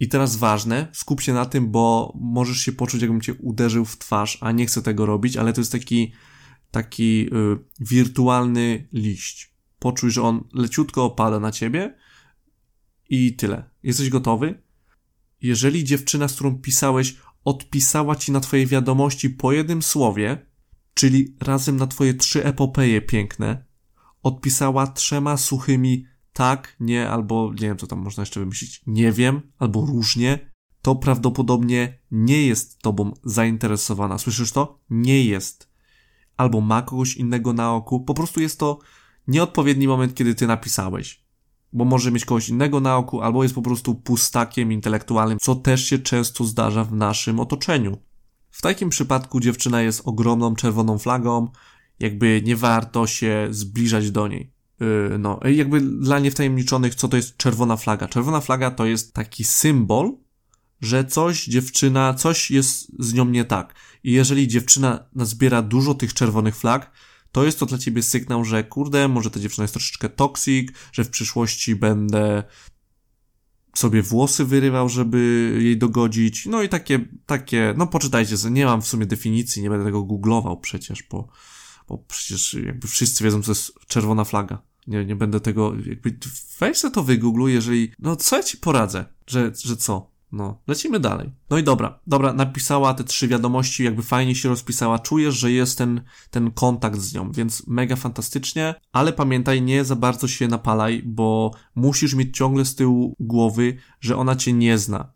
I 0.00 0.08
teraz 0.08 0.36
ważne, 0.36 0.88
skup 0.92 1.20
się 1.20 1.32
na 1.32 1.46
tym, 1.46 1.70
bo 1.70 2.12
możesz 2.20 2.58
się 2.58 2.72
poczuć, 2.72 3.02
jakbym 3.02 3.20
cię 3.20 3.34
uderzył 3.34 3.84
w 3.84 3.98
twarz, 3.98 4.38
a 4.40 4.52
nie 4.52 4.66
chcę 4.66 4.82
tego 4.82 5.06
robić, 5.06 5.36
ale 5.36 5.52
to 5.52 5.60
jest 5.60 5.72
taki, 5.72 6.12
taki 6.70 7.26
y, 7.26 7.58
wirtualny 7.80 8.88
liść. 8.92 9.54
Poczuj, 9.78 10.10
że 10.10 10.22
on 10.22 10.44
leciutko 10.54 11.04
opada 11.04 11.40
na 11.40 11.52
ciebie 11.52 11.94
i 13.12 13.36
tyle. 13.36 13.70
Jesteś 13.82 14.08
gotowy? 14.08 14.62
Jeżeli 15.42 15.84
dziewczyna, 15.84 16.28
z 16.28 16.34
którą 16.34 16.58
pisałeś, 16.58 17.16
odpisała 17.44 18.16
ci 18.16 18.32
na 18.32 18.40
twoje 18.40 18.66
wiadomości 18.66 19.30
po 19.30 19.52
jednym 19.52 19.82
słowie, 19.82 20.46
czyli 20.94 21.36
razem 21.40 21.76
na 21.76 21.86
twoje 21.86 22.14
trzy 22.14 22.44
epopeje 22.44 23.02
piękne, 23.02 23.64
odpisała 24.22 24.86
trzema 24.86 25.36
suchymi 25.36 26.06
tak, 26.32 26.76
nie, 26.80 27.10
albo 27.10 27.52
nie 27.52 27.68
wiem, 27.68 27.76
co 27.76 27.86
tam 27.86 27.98
można 27.98 28.22
jeszcze 28.22 28.40
wymyślić, 28.40 28.82
nie 28.86 29.12
wiem, 29.12 29.40
albo 29.58 29.86
różnie, 29.86 30.52
to 30.82 30.96
prawdopodobnie 30.96 31.98
nie 32.10 32.46
jest 32.46 32.78
tobą 32.78 33.14
zainteresowana. 33.24 34.18
Słyszysz 34.18 34.52
to? 34.52 34.80
Nie 34.90 35.24
jest. 35.24 35.72
albo 36.36 36.60
ma 36.60 36.82
kogoś 36.82 37.16
innego 37.16 37.52
na 37.52 37.74
oku. 37.74 38.00
Po 38.00 38.14
prostu 38.14 38.40
jest 38.40 38.58
to 38.58 38.78
nieodpowiedni 39.28 39.88
moment, 39.88 40.14
kiedy 40.14 40.34
ty 40.34 40.46
napisałeś. 40.46 41.21
Bo 41.72 41.84
może 41.84 42.12
mieć 42.12 42.24
kogoś 42.24 42.48
innego 42.48 42.80
na 42.80 42.96
oku, 42.96 43.20
albo 43.20 43.42
jest 43.42 43.54
po 43.54 43.62
prostu 43.62 43.94
pustakiem 43.94 44.72
intelektualnym, 44.72 45.38
co 45.40 45.54
też 45.54 45.84
się 45.84 45.98
często 45.98 46.44
zdarza 46.44 46.84
w 46.84 46.92
naszym 46.92 47.40
otoczeniu. 47.40 47.98
W 48.50 48.62
takim 48.62 48.88
przypadku 48.88 49.40
dziewczyna 49.40 49.82
jest 49.82 50.02
ogromną 50.04 50.54
czerwoną 50.54 50.98
flagą, 50.98 51.48
jakby 52.00 52.42
nie 52.44 52.56
warto 52.56 53.06
się 53.06 53.48
zbliżać 53.50 54.10
do 54.10 54.28
niej. 54.28 54.52
Yy, 54.80 55.18
no, 55.18 55.40
jakby 55.44 55.80
dla 55.80 56.18
niewtajemniczonych, 56.18 56.94
co 56.94 57.08
to 57.08 57.16
jest 57.16 57.36
czerwona 57.36 57.76
flaga? 57.76 58.08
Czerwona 58.08 58.40
flaga 58.40 58.70
to 58.70 58.86
jest 58.86 59.14
taki 59.14 59.44
symbol, 59.44 60.16
że 60.80 61.04
coś 61.04 61.44
dziewczyna, 61.44 62.14
coś 62.14 62.50
jest 62.50 62.92
z 62.98 63.14
nią 63.14 63.24
nie 63.24 63.44
tak. 63.44 63.74
I 64.04 64.12
jeżeli 64.12 64.48
dziewczyna 64.48 65.04
nazbiera 65.14 65.62
dużo 65.62 65.94
tych 65.94 66.14
czerwonych 66.14 66.56
flag, 66.56 66.90
to 67.32 67.44
jest 67.44 67.58
to 67.58 67.66
dla 67.66 67.78
ciebie 67.78 68.02
sygnał, 68.02 68.44
że 68.44 68.64
kurde, 68.64 69.08
może 69.08 69.30
ta 69.30 69.40
dziewczyna 69.40 69.64
jest 69.64 69.74
troszeczkę 69.74 70.08
toksik, 70.08 70.72
że 70.92 71.04
w 71.04 71.10
przyszłości 71.10 71.76
będę 71.76 72.42
sobie 73.74 74.02
włosy 74.02 74.44
wyrywał, 74.44 74.88
żeby 74.88 75.52
jej 75.60 75.78
dogodzić. 75.78 76.46
No 76.46 76.62
i 76.62 76.68
takie, 76.68 77.08
takie, 77.26 77.74
no 77.76 77.86
poczytajcie, 77.86 78.36
nie 78.50 78.64
mam 78.64 78.82
w 78.82 78.86
sumie 78.86 79.06
definicji, 79.06 79.62
nie 79.62 79.70
będę 79.70 79.84
tego 79.84 80.02
googlował 80.02 80.60
przecież, 80.60 81.02
bo, 81.02 81.28
bo 81.88 81.98
przecież 81.98 82.54
jakby 82.54 82.88
wszyscy 82.88 83.24
wiedzą, 83.24 83.42
co 83.42 83.50
jest 83.50 83.72
czerwona 83.86 84.24
flaga. 84.24 84.62
Nie, 84.86 85.04
nie 85.04 85.16
będę 85.16 85.40
tego, 85.40 85.74
jakby, 85.86 86.18
weź 86.60 86.76
sobie 86.76 86.94
to 86.94 87.02
wygoogluj, 87.02 87.52
jeżeli, 87.52 87.92
no 87.98 88.16
co 88.16 88.36
ja 88.36 88.42
ci 88.42 88.56
poradzę, 88.56 89.04
że, 89.26 89.52
że 89.64 89.76
co? 89.76 90.11
No, 90.32 90.62
lecimy 90.66 91.00
dalej. 91.00 91.30
No 91.50 91.58
i 91.58 91.62
dobra, 91.62 91.98
dobra, 92.06 92.32
napisała 92.32 92.94
te 92.94 93.04
trzy 93.04 93.28
wiadomości, 93.28 93.84
jakby 93.84 94.02
fajnie 94.02 94.34
się 94.34 94.48
rozpisała, 94.48 94.98
czujesz, 94.98 95.34
że 95.34 95.52
jest 95.52 95.78
ten, 95.78 96.00
ten 96.30 96.50
kontakt 96.50 96.98
z 96.98 97.14
nią, 97.14 97.32
więc 97.32 97.66
mega 97.66 97.96
fantastycznie, 97.96 98.74
ale 98.92 99.12
pamiętaj, 99.12 99.62
nie 99.62 99.84
za 99.84 99.96
bardzo 99.96 100.28
się 100.28 100.48
napalaj, 100.48 101.02
bo 101.04 101.50
musisz 101.74 102.14
mieć 102.14 102.36
ciągle 102.36 102.64
z 102.64 102.74
tyłu 102.74 103.16
głowy, 103.20 103.76
że 104.00 104.16
ona 104.16 104.36
cię 104.36 104.52
nie 104.52 104.78
zna. 104.78 105.12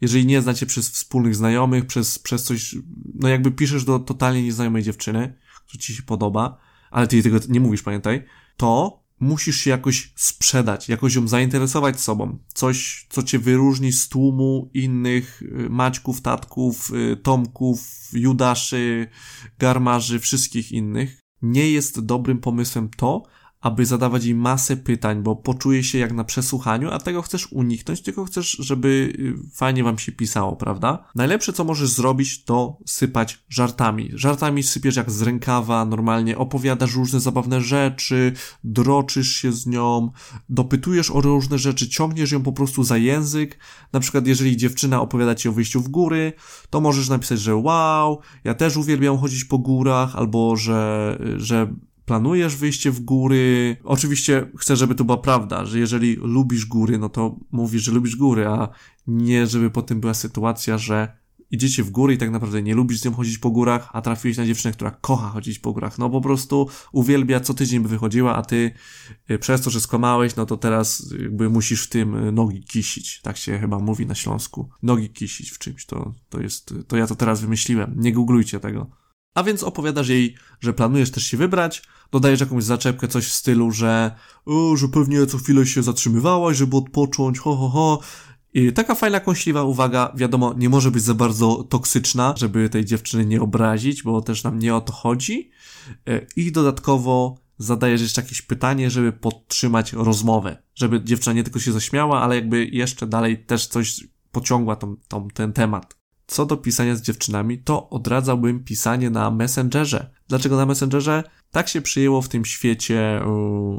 Jeżeli 0.00 0.26
nie 0.26 0.42
znacie 0.42 0.66
przez 0.66 0.90
wspólnych 0.90 1.34
znajomych, 1.34 1.86
przez, 1.86 2.18
przez 2.18 2.44
coś, 2.44 2.76
no 3.14 3.28
jakby 3.28 3.50
piszesz 3.50 3.84
do 3.84 3.98
totalnie 3.98 4.42
nieznajomej 4.42 4.82
dziewczyny, 4.82 5.34
która 5.66 5.80
ci 5.80 5.94
się 5.94 6.02
podoba, 6.02 6.58
ale 6.90 7.06
ty 7.06 7.16
jej 7.16 7.22
tego 7.22 7.38
nie 7.48 7.60
mówisz, 7.60 7.82
pamiętaj, 7.82 8.24
to 8.56 8.99
musisz 9.20 9.56
się 9.56 9.70
jakoś 9.70 10.12
sprzedać, 10.16 10.88
jakoś 10.88 11.14
ją 11.14 11.28
zainteresować 11.28 12.00
sobą. 12.00 12.38
Coś, 12.54 13.06
co 13.10 13.22
cię 13.22 13.38
wyróżni 13.38 13.92
z 13.92 14.08
tłumu 14.08 14.70
innych 14.74 15.42
y, 15.42 15.70
Maćków, 15.70 16.20
Tatków, 16.20 16.90
y, 16.94 17.16
Tomków, 17.16 17.80
Judaszy, 18.12 19.08
Garmarzy, 19.58 20.18
wszystkich 20.18 20.72
innych. 20.72 21.20
Nie 21.42 21.70
jest 21.70 22.00
dobrym 22.00 22.38
pomysłem 22.38 22.88
to, 22.96 23.22
aby 23.60 23.86
zadawać 23.86 24.24
jej 24.24 24.34
masę 24.34 24.76
pytań, 24.76 25.22
bo 25.22 25.36
poczuje 25.36 25.84
się 25.84 25.98
jak 25.98 26.12
na 26.12 26.24
przesłuchaniu, 26.24 26.90
a 26.90 26.98
tego 26.98 27.22
chcesz 27.22 27.52
uniknąć, 27.52 28.02
tylko 28.02 28.24
chcesz, 28.24 28.50
żeby 28.50 29.12
y, 29.18 29.34
fajnie 29.54 29.84
wam 29.84 29.98
się 29.98 30.12
pisało, 30.12 30.56
prawda? 30.56 31.04
Najlepsze, 31.14 31.52
co 31.52 31.64
możesz 31.64 31.88
zrobić, 31.88 32.44
to 32.44 32.78
sypać 32.86 33.44
żartami. 33.48 34.10
Żartami 34.14 34.62
sypiesz 34.62 34.96
jak 34.96 35.10
z 35.10 35.22
rękawa, 35.22 35.84
normalnie 35.84 36.38
opowiadasz 36.38 36.94
różne 36.94 37.20
zabawne 37.20 37.60
rzeczy, 37.60 38.32
droczysz 38.64 39.32
się 39.32 39.52
z 39.52 39.66
nią, 39.66 40.10
dopytujesz 40.48 41.10
o 41.10 41.20
różne 41.20 41.58
rzeczy, 41.58 41.88
ciągniesz 41.88 42.32
ją 42.32 42.42
po 42.42 42.52
prostu 42.52 42.84
za 42.84 42.96
język. 42.96 43.58
Na 43.92 44.00
przykład, 44.00 44.26
jeżeli 44.26 44.56
dziewczyna 44.56 45.00
opowiada 45.00 45.34
ci 45.34 45.48
o 45.48 45.52
wyjściu 45.52 45.80
w 45.80 45.88
góry, 45.88 46.32
to 46.70 46.80
możesz 46.80 47.08
napisać, 47.08 47.40
że 47.40 47.56
wow, 47.56 48.20
ja 48.44 48.54
też 48.54 48.76
uwielbiam 48.76 49.18
chodzić 49.18 49.44
po 49.44 49.58
górach, 49.58 50.16
albo 50.16 50.56
że, 50.56 51.18
że 51.36 51.74
planujesz 52.10 52.56
wyjście 52.56 52.90
w 52.90 53.00
góry. 53.00 53.76
Oczywiście 53.84 54.50
chcę, 54.58 54.76
żeby 54.76 54.94
to 54.94 55.04
była 55.04 55.18
prawda, 55.18 55.64
że 55.64 55.78
jeżeli 55.78 56.16
lubisz 56.16 56.66
góry, 56.66 56.98
no 56.98 57.08
to 57.08 57.36
mówisz, 57.52 57.82
że 57.82 57.92
lubisz 57.92 58.16
góry, 58.16 58.46
a 58.46 58.68
nie, 59.06 59.46
żeby 59.46 59.70
potem 59.70 60.00
była 60.00 60.14
sytuacja, 60.14 60.78
że 60.78 61.16
idziecie 61.50 61.82
w 61.84 61.90
góry 61.90 62.14
i 62.14 62.18
tak 62.18 62.30
naprawdę 62.30 62.62
nie 62.62 62.74
lubisz 62.74 63.00
z 63.00 63.04
nią 63.04 63.14
chodzić 63.14 63.38
po 63.38 63.50
górach, 63.50 63.90
a 63.92 64.02
trafiłeś 64.02 64.36
na 64.36 64.46
dziewczynę, 64.46 64.72
która 64.72 64.90
kocha 64.90 65.28
chodzić 65.28 65.58
po 65.58 65.72
górach. 65.72 65.98
No 65.98 66.10
po 66.10 66.20
prostu 66.20 66.68
uwielbia, 66.92 67.40
co 67.40 67.54
tydzień 67.54 67.80
by 67.80 67.88
wychodziła, 67.88 68.36
a 68.36 68.42
ty 68.42 68.70
y, 69.30 69.38
przez 69.38 69.60
to, 69.60 69.70
że 69.70 69.80
skłamałeś, 69.80 70.36
no 70.36 70.46
to 70.46 70.56
teraz 70.56 71.14
jakby 71.22 71.50
musisz 71.50 71.86
w 71.86 71.88
tym 71.88 72.14
y, 72.14 72.32
nogi 72.32 72.64
kisić. 72.64 73.20
Tak 73.22 73.36
się 73.36 73.58
chyba 73.58 73.78
mówi 73.78 74.06
na 74.06 74.14
Śląsku. 74.14 74.70
Nogi 74.82 75.10
kisić 75.10 75.50
w 75.50 75.58
czymś, 75.58 75.86
to, 75.86 76.14
to 76.28 76.40
jest, 76.40 76.74
to 76.88 76.96
ja 76.96 77.06
to 77.06 77.14
teraz 77.14 77.40
wymyśliłem. 77.40 77.94
Nie 77.96 78.12
googlujcie 78.12 78.60
tego. 78.60 78.99
A 79.34 79.42
więc 79.42 79.62
opowiadasz 79.62 80.08
jej, 80.08 80.34
że 80.60 80.72
planujesz 80.72 81.10
też 81.10 81.26
się 81.26 81.36
wybrać, 81.36 81.82
dodajesz 82.12 82.40
jakąś 82.40 82.64
zaczepkę, 82.64 83.08
coś 83.08 83.26
w 83.26 83.32
stylu, 83.32 83.70
że, 83.70 84.14
o, 84.46 84.76
że 84.76 84.88
pewnie 84.88 85.26
co 85.26 85.38
chwilę 85.38 85.66
się 85.66 85.82
zatrzymywałaś, 85.82 86.56
żeby 86.56 86.76
odpocząć, 86.76 87.38
ho, 87.38 87.56
ho, 87.56 87.68
ho. 87.68 88.00
I 88.54 88.72
taka 88.72 88.94
fajna, 88.94 89.20
kąśliwa 89.20 89.62
uwaga, 89.62 90.12
wiadomo, 90.16 90.54
nie 90.56 90.68
może 90.68 90.90
być 90.90 91.02
za 91.02 91.14
bardzo 91.14 91.64
toksyczna, 91.64 92.34
żeby 92.36 92.68
tej 92.68 92.84
dziewczyny 92.84 93.26
nie 93.26 93.40
obrazić, 93.40 94.02
bo 94.02 94.20
też 94.20 94.44
nam 94.44 94.58
nie 94.58 94.74
o 94.74 94.80
to 94.80 94.92
chodzi. 94.92 95.50
E, 96.08 96.26
I 96.36 96.52
dodatkowo 96.52 97.38
zadajesz 97.58 98.00
jeszcze 98.00 98.22
jakieś 98.22 98.42
pytanie, 98.42 98.90
żeby 98.90 99.12
podtrzymać 99.12 99.92
rozmowę, 99.92 100.62
żeby 100.74 101.04
dziewczyna 101.04 101.32
nie 101.32 101.44
tylko 101.44 101.60
się 101.60 101.72
zaśmiała, 101.72 102.22
ale 102.22 102.34
jakby 102.34 102.66
jeszcze 102.66 103.06
dalej 103.06 103.44
też 103.44 103.66
coś 103.66 104.04
pociągła 104.32 104.76
tą, 104.76 104.96
tą, 105.08 105.28
ten 105.28 105.52
temat. 105.52 105.99
Co 106.30 106.46
do 106.46 106.56
pisania 106.56 106.96
z 106.96 107.02
dziewczynami, 107.02 107.58
to 107.58 107.90
odradzałbym 107.90 108.64
pisanie 108.64 109.10
na 109.10 109.30
Messengerze. 109.30 110.10
Dlaczego 110.28 110.56
na 110.56 110.66
Messengerze? 110.66 111.24
Tak 111.50 111.68
się 111.68 111.82
przyjęło 111.82 112.22
w 112.22 112.28
tym 112.28 112.44
świecie 112.44 113.20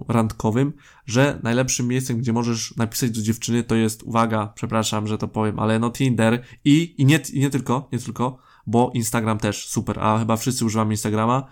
randkowym, 0.07 0.73
że 1.05 1.39
najlepszym 1.43 1.87
miejscem, 1.87 2.17
gdzie 2.17 2.33
możesz 2.33 2.75
napisać 2.77 3.11
do 3.11 3.21
dziewczyny, 3.21 3.63
to 3.63 3.75
jest, 3.75 4.03
uwaga, 4.03 4.51
przepraszam, 4.55 5.07
że 5.07 5.17
to 5.17 5.27
powiem, 5.27 5.59
ale 5.59 5.79
no 5.79 5.89
Tinder 5.89 6.43
i, 6.65 6.95
i, 6.97 7.05
nie, 7.05 7.19
i 7.33 7.39
nie 7.39 7.49
tylko, 7.49 7.89
nie 7.91 7.99
tylko, 7.99 8.37
bo 8.67 8.91
Instagram 8.93 9.37
też 9.37 9.67
super, 9.67 9.99
a 9.99 10.19
chyba 10.19 10.37
wszyscy 10.37 10.65
używamy 10.65 10.93
Instagrama. 10.93 11.47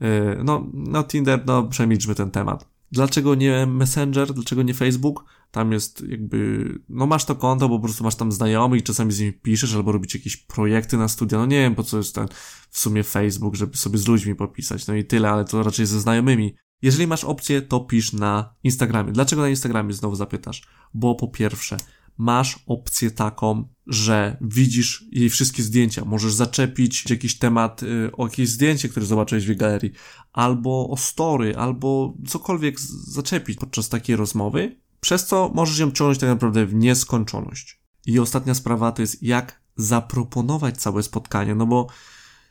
Yy, 0.00 0.08
no, 0.44 0.66
no 0.72 1.04
Tinder, 1.04 1.42
no 1.46 1.62
przemilczmy 1.62 2.14
ten 2.14 2.30
temat. 2.30 2.68
Dlaczego 2.92 3.34
nie 3.34 3.66
Messenger? 3.66 4.34
Dlaczego 4.34 4.62
nie 4.62 4.74
Facebook? 4.74 5.24
Tam 5.52 5.72
jest 5.72 6.04
jakby, 6.08 6.64
no 6.88 7.06
masz 7.06 7.24
to 7.24 7.36
konto, 7.36 7.68
bo 7.68 7.78
po 7.78 7.84
prostu 7.84 8.04
masz 8.04 8.14
tam 8.14 8.32
znajomych 8.32 8.80
i 8.80 8.82
czasami 8.82 9.12
z 9.12 9.20
nimi 9.20 9.32
piszesz 9.32 9.74
albo 9.74 9.92
robić 9.92 10.14
jakieś 10.14 10.36
projekty 10.36 10.96
na 10.96 11.08
studia. 11.08 11.38
No 11.38 11.46
nie 11.46 11.60
wiem, 11.60 11.74
po 11.74 11.82
co 11.82 11.96
jest 11.96 12.14
ten 12.14 12.28
w 12.70 12.78
sumie 12.78 13.02
Facebook, 13.02 13.54
żeby 13.54 13.76
sobie 13.76 13.98
z 13.98 14.06
ludźmi 14.06 14.34
popisać. 14.34 14.86
No 14.86 14.94
i 14.94 15.04
tyle, 15.04 15.30
ale 15.30 15.44
to 15.44 15.62
raczej 15.62 15.86
ze 15.86 16.00
znajomymi. 16.00 16.54
Jeżeli 16.82 17.06
masz 17.06 17.24
opcję, 17.24 17.62
to 17.62 17.80
pisz 17.80 18.12
na 18.12 18.54
Instagramie. 18.64 19.12
Dlaczego 19.12 19.42
na 19.42 19.48
Instagramie 19.48 19.92
znowu 19.92 20.16
zapytasz? 20.16 20.62
Bo 20.94 21.14
po 21.14 21.28
pierwsze, 21.28 21.76
masz 22.18 22.58
opcję 22.66 23.10
taką, 23.10 23.68
że 23.86 24.36
widzisz 24.40 25.04
jej 25.10 25.30
wszystkie 25.30 25.62
zdjęcia. 25.62 26.04
Możesz 26.04 26.32
zaczepić 26.32 27.10
jakiś 27.10 27.38
temat 27.38 27.82
y, 27.82 28.10
o 28.12 28.24
jakieś 28.24 28.48
zdjęcie, 28.48 28.88
które 28.88 29.06
zobaczyłeś 29.06 29.46
w 29.46 29.56
galerii, 29.56 29.92
albo 30.32 30.88
o 30.88 30.96
story, 30.96 31.56
albo 31.56 32.14
cokolwiek 32.26 32.80
zaczepić 32.80 33.58
podczas 33.58 33.88
takiej 33.88 34.16
rozmowy, 34.16 34.81
przez 35.02 35.26
co 35.26 35.50
możesz 35.54 35.78
ją 35.78 35.90
ciągnąć 35.90 36.18
tak 36.18 36.28
naprawdę 36.28 36.66
w 36.66 36.74
nieskończoność. 36.74 37.80
I 38.06 38.18
ostatnia 38.18 38.54
sprawa 38.54 38.92
to 38.92 39.02
jest 39.02 39.22
jak 39.22 39.62
zaproponować 39.76 40.76
całe 40.76 41.02
spotkanie, 41.02 41.54
no 41.54 41.66
bo 41.66 41.86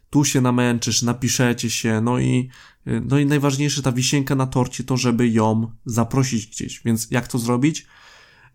tu 0.09 0.25
się 0.25 0.41
namęczysz, 0.41 1.01
napiszecie 1.01 1.69
się, 1.69 2.01
no 2.01 2.19
i, 2.19 2.49
no 2.85 3.19
i 3.19 3.25
najważniejsze 3.25 3.81
ta 3.81 3.91
wisienka 3.91 4.35
na 4.35 4.47
torcie 4.47 4.83
to, 4.83 4.97
żeby 4.97 5.29
ją 5.29 5.71
zaprosić 5.85 6.47
gdzieś. 6.47 6.81
Więc 6.85 7.11
jak 7.11 7.27
to 7.27 7.39
zrobić? 7.39 7.85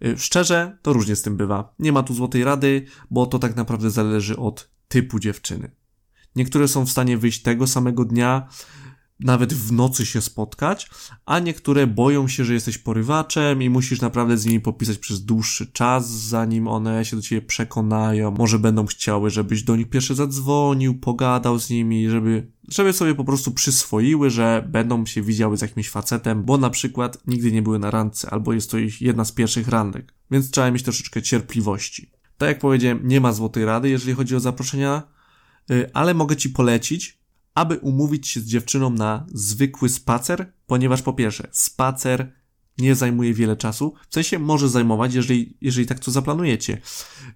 Y, 0.05 0.19
szczerze, 0.19 0.79
to 0.83 0.93
różnie 0.93 1.17
z 1.17 1.23
tym 1.23 1.37
bywa. 1.37 1.75
Nie 1.79 1.93
ma 1.93 2.03
tu 2.03 2.15
złotej 2.15 2.45
rady, 2.45 2.87
bo 3.11 3.27
to 3.27 3.39
tak 3.39 3.57
naprawdę 3.57 3.91
zależy 3.91 4.37
od 4.37 4.71
typu 4.89 5.19
dziewczyny. 5.19 5.71
Niektóre 6.37 6.69
są 6.69 6.87
w 6.87 6.91
stanie 6.91 7.19
wyjść 7.19 7.43
tego 7.43 7.67
samego 7.67 8.05
dnia, 8.05 8.49
nawet 9.21 9.55
w 9.55 9.73
nocy 9.73 10.07
się 10.07 10.21
spotkać, 10.21 10.91
a 11.27 11.39
niektóre 11.39 11.87
boją 11.87 12.29
się, 12.29 12.45
że 12.45 12.55
jesteś 12.55 12.79
porywaczem 12.79 13.63
i 13.63 13.71
musisz 13.71 14.01
naprawdę 14.01 14.39
z 14.39 14.47
nimi 14.47 14.61
popisać 14.61 14.99
przez 14.99 15.25
dłuższy 15.25 15.67
czas, 15.67 16.11
zanim 16.11 16.69
one 16.69 17.05
się 17.05 17.17
do 17.17 17.23
ciebie 17.23 17.43
przekonają. 17.43 18.31
Może 18.31 18.59
będą 18.59 18.87
chciały, 18.87 19.31
żebyś 19.31 19.63
do 19.63 19.77
nich 19.77 19.89
pierwszy 19.89 20.15
zadzwonił, 20.15 20.95
pogadał 20.95 21.59
z 21.59 21.71
nimi, 21.71 22.09
żeby, 22.09 22.51
żeby 22.69 22.93
sobie 22.93 23.15
po 23.15 23.25
prostu 23.25 23.51
przyswoiły, 23.51 24.31
że 24.31 24.69
będą 24.69 25.07
się 25.07 25.23
widziały 25.23 25.57
z 25.57 25.63
jakimś 25.63 25.91
facetem, 25.91 26.43
bo 26.43 26.59
na 26.59 26.71
przykład 26.71 27.19
nigdy 27.27 27.53
nie 27.53 27.63
były 27.63 27.79
na 27.79 27.91
randce, 27.91 28.31
albo 28.31 28.53
jest 28.53 28.71
to 28.71 28.79
ich 28.79 29.03
jedna 29.03 29.25
z 29.25 29.33
pierwszych 29.33 29.69
randek. 29.69 30.15
Więc 30.31 30.51
trzeba 30.51 30.71
mieć 30.71 30.83
troszeczkę 30.83 31.23
cierpliwości. 31.23 32.11
Tak 32.39 32.49
jak 32.49 32.59
powiedziałem, 32.59 33.01
nie 33.09 33.21
ma 33.21 33.33
złotej 33.33 33.65
rady, 33.65 33.89
jeżeli 33.89 34.15
chodzi 34.15 34.37
o 34.37 34.41
zaproszenia, 34.41 35.03
y, 35.71 35.91
ale 35.95 36.15
mogę 36.15 36.37
ci 36.37 36.51
polecić, 36.51 37.16
aby 37.57 37.79
umówić 37.79 38.29
się 38.29 38.41
z 38.41 38.45
dziewczyną 38.45 38.91
na 38.91 39.27
zwykły 39.33 39.89
spacer, 39.89 40.53
ponieważ 40.67 41.03
po 41.03 41.13
pierwsze, 41.13 41.49
spacer 41.53 42.33
nie 42.79 42.95
zajmuje 42.95 43.35
wiele 43.35 43.57
czasu, 43.57 43.95
w 44.09 44.15
sensie 44.15 44.39
może 44.39 44.69
zajmować, 44.69 45.15
jeżeli, 45.15 45.57
jeżeli 45.61 45.87
tak 45.87 45.99
to 45.99 46.11
zaplanujecie. 46.11 46.81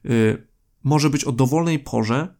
Yy, 0.04 0.46
może 0.84 1.10
być 1.10 1.24
o 1.24 1.32
dowolnej 1.32 1.78
porze, 1.78 2.34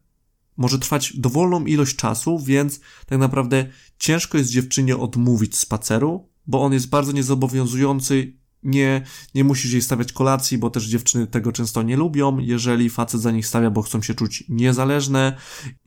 może 0.57 0.79
trwać 0.79 1.17
dowolną 1.17 1.65
ilość 1.65 1.95
czasu, 1.95 2.39
więc 2.39 2.79
tak 3.05 3.19
naprawdę 3.19 3.65
ciężko 3.97 4.37
jest 4.37 4.49
dziewczynie 4.49 4.97
odmówić 4.97 5.57
spaceru, 5.57 6.29
bo 6.47 6.61
on 6.61 6.73
jest 6.73 6.89
bardzo 6.89 7.11
niezobowiązujący. 7.11 8.40
Nie, 8.63 9.03
nie 9.35 9.43
musisz 9.43 9.71
jej 9.71 9.81
stawiać 9.81 10.13
kolacji, 10.13 10.57
bo 10.57 10.69
też 10.69 10.85
dziewczyny 10.85 11.27
tego 11.27 11.51
często 11.51 11.83
nie 11.83 11.97
lubią, 11.97 12.37
jeżeli 12.39 12.89
facet 12.89 13.21
za 13.21 13.31
nich 13.31 13.47
stawia, 13.47 13.69
bo 13.69 13.81
chcą 13.81 14.01
się 14.01 14.13
czuć 14.13 14.43
niezależne. 14.49 15.37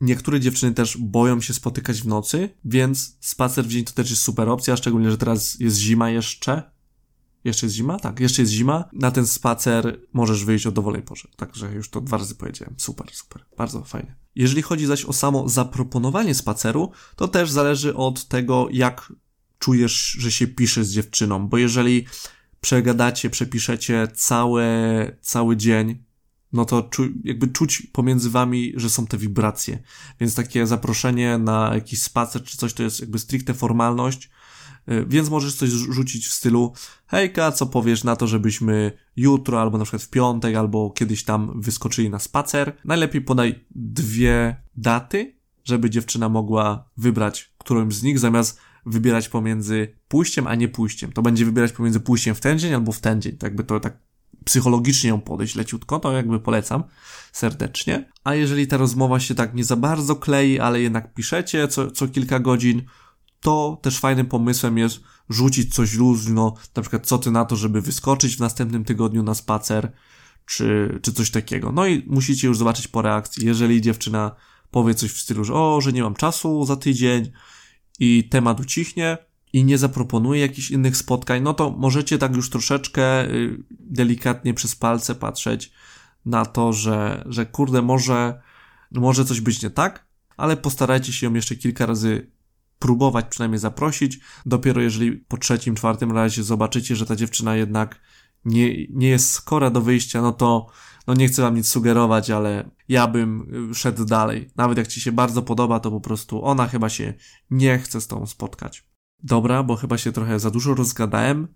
Niektóre 0.01 0.39
dziewczyny 0.39 0.73
też 0.73 0.97
boją 0.97 1.41
się 1.41 1.53
spotykać 1.53 2.01
w 2.01 2.07
nocy, 2.07 2.49
więc 2.65 3.17
spacer 3.19 3.65
w 3.65 3.67
dzień 3.67 3.83
to 3.83 3.93
też 3.93 4.09
jest 4.09 4.21
super 4.21 4.49
opcja, 4.49 4.77
szczególnie, 4.77 5.11
że 5.11 5.17
teraz 5.17 5.59
jest 5.59 5.77
zima 5.77 6.09
jeszcze, 6.09 6.75
jeszcze 7.43 7.65
jest 7.65 7.75
zima? 7.75 7.99
Tak, 7.99 8.19
jeszcze 8.19 8.41
jest 8.41 8.51
zima. 8.51 8.89
Na 8.93 9.11
ten 9.11 9.27
spacer 9.27 10.01
możesz 10.13 10.45
wyjść 10.45 10.67
o 10.67 10.71
dowolnej 10.71 11.01
porze. 11.01 11.27
Także 11.35 11.73
już 11.73 11.89
to 11.89 12.01
dwa 12.01 12.17
razy 12.17 12.35
powiedziałem. 12.35 12.75
Super, 12.77 13.07
super. 13.13 13.45
Bardzo 13.57 13.83
fajnie. 13.83 14.15
Jeżeli 14.35 14.61
chodzi 14.61 14.85
zaś 14.85 15.05
o 15.05 15.13
samo 15.13 15.49
zaproponowanie 15.49 16.35
spaceru, 16.35 16.91
to 17.15 17.27
też 17.27 17.51
zależy 17.51 17.95
od 17.95 18.27
tego, 18.27 18.67
jak 18.71 19.13
czujesz, 19.59 20.11
że 20.19 20.31
się 20.31 20.47
pisze 20.47 20.83
z 20.83 20.91
dziewczyną, 20.91 21.47
bo 21.47 21.57
jeżeli 21.57 22.05
przegadacie, 22.65 23.29
przepiszecie 23.29 24.07
całe, 24.13 24.67
cały 25.21 25.57
dzień, 25.57 26.03
no 26.53 26.65
to 26.65 26.83
czu, 26.83 27.03
jakby 27.23 27.47
czuć 27.47 27.87
pomiędzy 27.91 28.29
wami, 28.29 28.73
że 28.75 28.89
są 28.89 29.07
te 29.07 29.17
wibracje. 29.17 29.79
Więc 30.19 30.35
takie 30.35 30.67
zaproszenie 30.67 31.37
na 31.37 31.71
jakiś 31.73 32.01
spacer 32.01 32.43
czy 32.43 32.57
coś 32.57 32.73
to 32.73 32.83
jest 32.83 32.99
jakby 32.99 33.19
stricte 33.19 33.53
formalność, 33.53 34.29
Y, 34.91 35.05
więc 35.07 35.29
możesz 35.29 35.55
coś 35.55 35.69
rzucić 35.69 36.27
w 36.27 36.33
stylu 36.33 36.73
hejka, 37.07 37.51
co 37.51 37.65
powiesz 37.65 38.03
na 38.03 38.15
to, 38.15 38.27
żebyśmy 38.27 38.91
jutro, 39.15 39.61
albo 39.61 39.77
na 39.77 39.83
przykład 39.83 40.03
w 40.03 40.09
piątek, 40.09 40.55
albo 40.55 40.89
kiedyś 40.89 41.23
tam 41.23 41.61
wyskoczyli 41.61 42.09
na 42.09 42.19
spacer. 42.19 42.77
Najlepiej 42.85 43.21
podaj 43.21 43.65
dwie 43.75 44.55
daty, 44.77 45.35
żeby 45.63 45.89
dziewczyna 45.89 46.29
mogła 46.29 46.89
wybrać 46.97 47.53
którąś 47.57 47.95
z 47.95 48.03
nich, 48.03 48.19
zamiast 48.19 48.59
wybierać 48.85 49.29
pomiędzy 49.29 49.95
pójściem, 50.07 50.47
a 50.47 50.55
nie 50.55 50.67
pójściem. 50.67 51.11
To 51.11 51.21
będzie 51.21 51.45
wybierać 51.45 51.71
pomiędzy 51.71 51.99
pójściem 51.99 52.35
w 52.35 52.39
ten 52.39 52.59
dzień 52.59 52.73
albo 52.73 52.91
w 52.91 52.99
ten 52.99 53.21
dzień. 53.21 53.31
Tak 53.31 53.43
jakby 53.43 53.63
to 53.63 53.79
tak 53.79 53.97
psychologicznie 54.45 55.09
ją 55.09 55.21
podejść 55.21 55.55
leciutko, 55.55 55.99
to 55.99 56.11
jakby 56.11 56.39
polecam 56.39 56.83
serdecznie. 57.31 58.11
A 58.23 58.35
jeżeli 58.35 58.67
ta 58.67 58.77
rozmowa 58.77 59.19
się 59.19 59.35
tak 59.35 59.55
nie 59.55 59.63
za 59.63 59.75
bardzo 59.75 60.15
klei, 60.15 60.59
ale 60.59 60.81
jednak 60.81 61.13
piszecie 61.13 61.67
co, 61.67 61.91
co 61.91 62.07
kilka 62.07 62.39
godzin, 62.39 62.81
to 63.39 63.79
też 63.81 63.99
fajnym 63.99 64.25
pomysłem 64.25 64.77
jest 64.77 64.99
rzucić 65.29 65.75
coś 65.75 65.93
luźno, 65.93 66.53
na 66.75 66.81
przykład 66.81 67.07
co 67.07 67.17
ty 67.17 67.31
na 67.31 67.45
to, 67.45 67.55
żeby 67.55 67.81
wyskoczyć 67.81 68.35
w 68.35 68.39
następnym 68.39 68.85
tygodniu 68.85 69.23
na 69.23 69.33
spacer, 69.33 69.91
czy, 70.45 70.99
czy 71.01 71.13
coś 71.13 71.31
takiego. 71.31 71.71
No 71.71 71.87
i 71.87 72.05
musicie 72.07 72.47
już 72.47 72.57
zobaczyć 72.57 72.87
po 72.87 73.01
reakcji. 73.01 73.45
Jeżeli 73.45 73.81
dziewczyna 73.81 74.35
powie 74.71 74.95
coś 74.95 75.11
w 75.11 75.19
stylu, 75.19 75.43
że 75.43 75.53
o, 75.53 75.81
że 75.81 75.93
nie 75.93 76.03
mam 76.03 76.15
czasu 76.15 76.65
za 76.65 76.75
tydzień 76.75 77.31
i 77.99 78.29
temat 78.29 78.59
ucichnie 78.59 79.17
i 79.53 79.63
nie 79.63 79.77
zaproponuje 79.77 80.41
jakichś 80.41 80.71
innych 80.71 80.97
spotkań, 80.97 81.41
no 81.41 81.53
to 81.53 81.69
możecie 81.69 82.17
tak 82.17 82.35
już 82.35 82.49
troszeczkę 82.49 83.25
y, 83.25 83.63
delikatnie 83.69 84.53
przez 84.53 84.75
palce 84.75 85.15
patrzeć 85.15 85.71
na 86.25 86.45
to, 86.45 86.73
że, 86.73 87.23
że 87.29 87.45
kurde, 87.45 87.81
może, 87.81 88.41
może 88.91 89.25
coś 89.25 89.41
być 89.41 89.63
nie 89.63 89.69
tak, 89.69 90.05
ale 90.37 90.57
postarajcie 90.57 91.13
się 91.13 91.27
ją 91.27 91.33
jeszcze 91.33 91.55
kilka 91.55 91.85
razy 91.85 92.31
próbować 92.79 93.25
przynajmniej 93.29 93.59
zaprosić. 93.59 94.19
Dopiero 94.45 94.81
jeżeli 94.81 95.11
po 95.11 95.37
trzecim, 95.37 95.75
czwartym 95.75 96.11
razie 96.11 96.43
zobaczycie, 96.43 96.95
że 96.95 97.05
ta 97.05 97.15
dziewczyna 97.15 97.55
jednak 97.55 98.01
nie, 98.45 98.87
nie 98.89 99.07
jest 99.07 99.31
skora 99.31 99.69
do 99.69 99.81
wyjścia, 99.81 100.21
no 100.21 100.31
to 100.31 100.67
no 101.07 101.13
nie 101.13 101.27
chcę 101.27 101.41
wam 101.41 101.55
nic 101.55 101.67
sugerować, 101.67 102.29
ale 102.29 102.69
ja 102.89 103.07
bym 103.07 103.47
y, 103.71 103.75
szedł 103.75 104.05
dalej. 104.05 104.49
Nawet 104.55 104.77
jak 104.77 104.87
ci 104.87 105.01
się 105.01 105.11
bardzo 105.11 105.41
podoba, 105.41 105.79
to 105.79 105.91
po 105.91 106.01
prostu 106.01 106.45
ona 106.45 106.67
chyba 106.67 106.89
się 106.89 107.13
nie 107.49 107.79
chce 107.79 108.01
z 108.01 108.07
tą 108.07 108.25
spotkać. 108.25 108.87
Dobra, 109.23 109.63
bo 109.63 109.75
chyba 109.75 109.97
się 109.97 110.11
trochę 110.11 110.39
za 110.39 110.51
dużo 110.51 110.73
rozgadałem, 110.73 111.47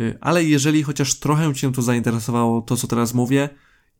y, 0.00 0.18
ale 0.20 0.44
jeżeli 0.44 0.82
chociaż 0.82 1.18
trochę 1.18 1.54
cię 1.54 1.72
to 1.72 1.82
zainteresowało 1.82 2.62
to, 2.62 2.76
co 2.76 2.86
teraz 2.86 3.14
mówię, 3.14 3.48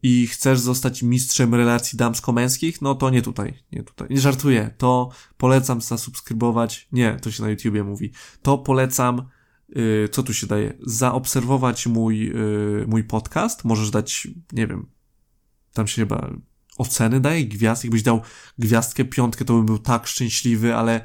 i 0.02 0.26
chcesz 0.26 0.60
zostać 0.60 1.02
mistrzem 1.02 1.54
relacji 1.54 1.98
damsko-męskich, 1.98 2.82
no 2.82 2.94
to 2.94 3.10
nie 3.10 3.22
tutaj, 3.22 3.54
nie 3.72 3.82
tutaj. 3.82 4.08
Nie 4.10 4.20
żartuję, 4.20 4.74
to 4.78 5.10
polecam 5.36 5.80
zasubskrybować, 5.80 6.88
nie, 6.92 7.16
to 7.22 7.30
się 7.30 7.42
na 7.42 7.50
YouTubie 7.50 7.84
mówi, 7.84 8.12
to 8.42 8.58
polecam, 8.58 9.28
co 10.10 10.22
tu 10.22 10.34
się 10.34 10.46
daje, 10.46 10.76
zaobserwować 10.80 11.86
mój, 11.86 12.18
yy, 12.18 12.84
mój 12.88 13.04
podcast, 13.04 13.64
możesz 13.64 13.90
dać, 13.90 14.28
nie 14.52 14.66
wiem, 14.66 14.86
tam 15.72 15.86
się 15.86 16.02
chyba 16.02 16.30
oceny 16.78 17.20
daje, 17.20 17.46
gwiazd, 17.46 17.84
jakbyś 17.84 18.02
dał 18.02 18.20
gwiazdkę, 18.58 19.04
piątkę, 19.04 19.44
to 19.44 19.54
bym 19.54 19.66
był 19.66 19.78
tak 19.78 20.06
szczęśliwy, 20.06 20.74
ale 20.74 21.04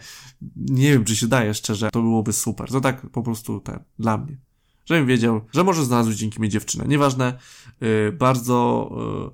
nie 0.55 0.91
wiem, 0.91 1.05
czy 1.05 1.15
się 1.15 1.27
daje 1.27 1.53
szczerze, 1.53 1.89
to 1.91 2.01
byłoby 2.01 2.33
super. 2.33 2.69
To 2.69 2.81
tak 2.81 3.09
po 3.09 3.23
prostu 3.23 3.59
ten, 3.59 3.79
dla 3.99 4.17
mnie. 4.17 4.37
Żebym 4.85 5.07
wiedział, 5.07 5.41
że 5.53 5.63
może 5.63 5.85
znalazłeś 5.85 6.15
dzięki 6.15 6.39
mnie 6.39 6.49
dziewczynę. 6.49 6.85
Nieważne, 6.87 7.37
yy, 7.81 8.11
bardzo, 8.11 8.89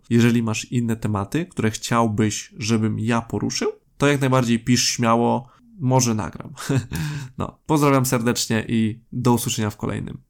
jeżeli 0.09 0.43
masz 0.43 0.65
inne 0.65 0.95
tematy, 0.95 1.45
które 1.45 1.71
chciałbyś, 1.71 2.53
żebym 2.57 2.99
ja 2.99 3.21
poruszył, 3.21 3.71
to 3.97 4.07
jak 4.07 4.21
najbardziej 4.21 4.59
pisz 4.59 4.89
śmiało, 4.89 5.49
może 5.81 6.13
nagram. 6.13 6.53
no, 7.37 7.59
pozdrawiam 7.65 8.05
serdecznie 8.05 8.65
i 8.67 9.01
do 9.11 9.33
usłyszenia 9.33 9.69
w 9.69 9.77
kolejnym. 9.77 10.21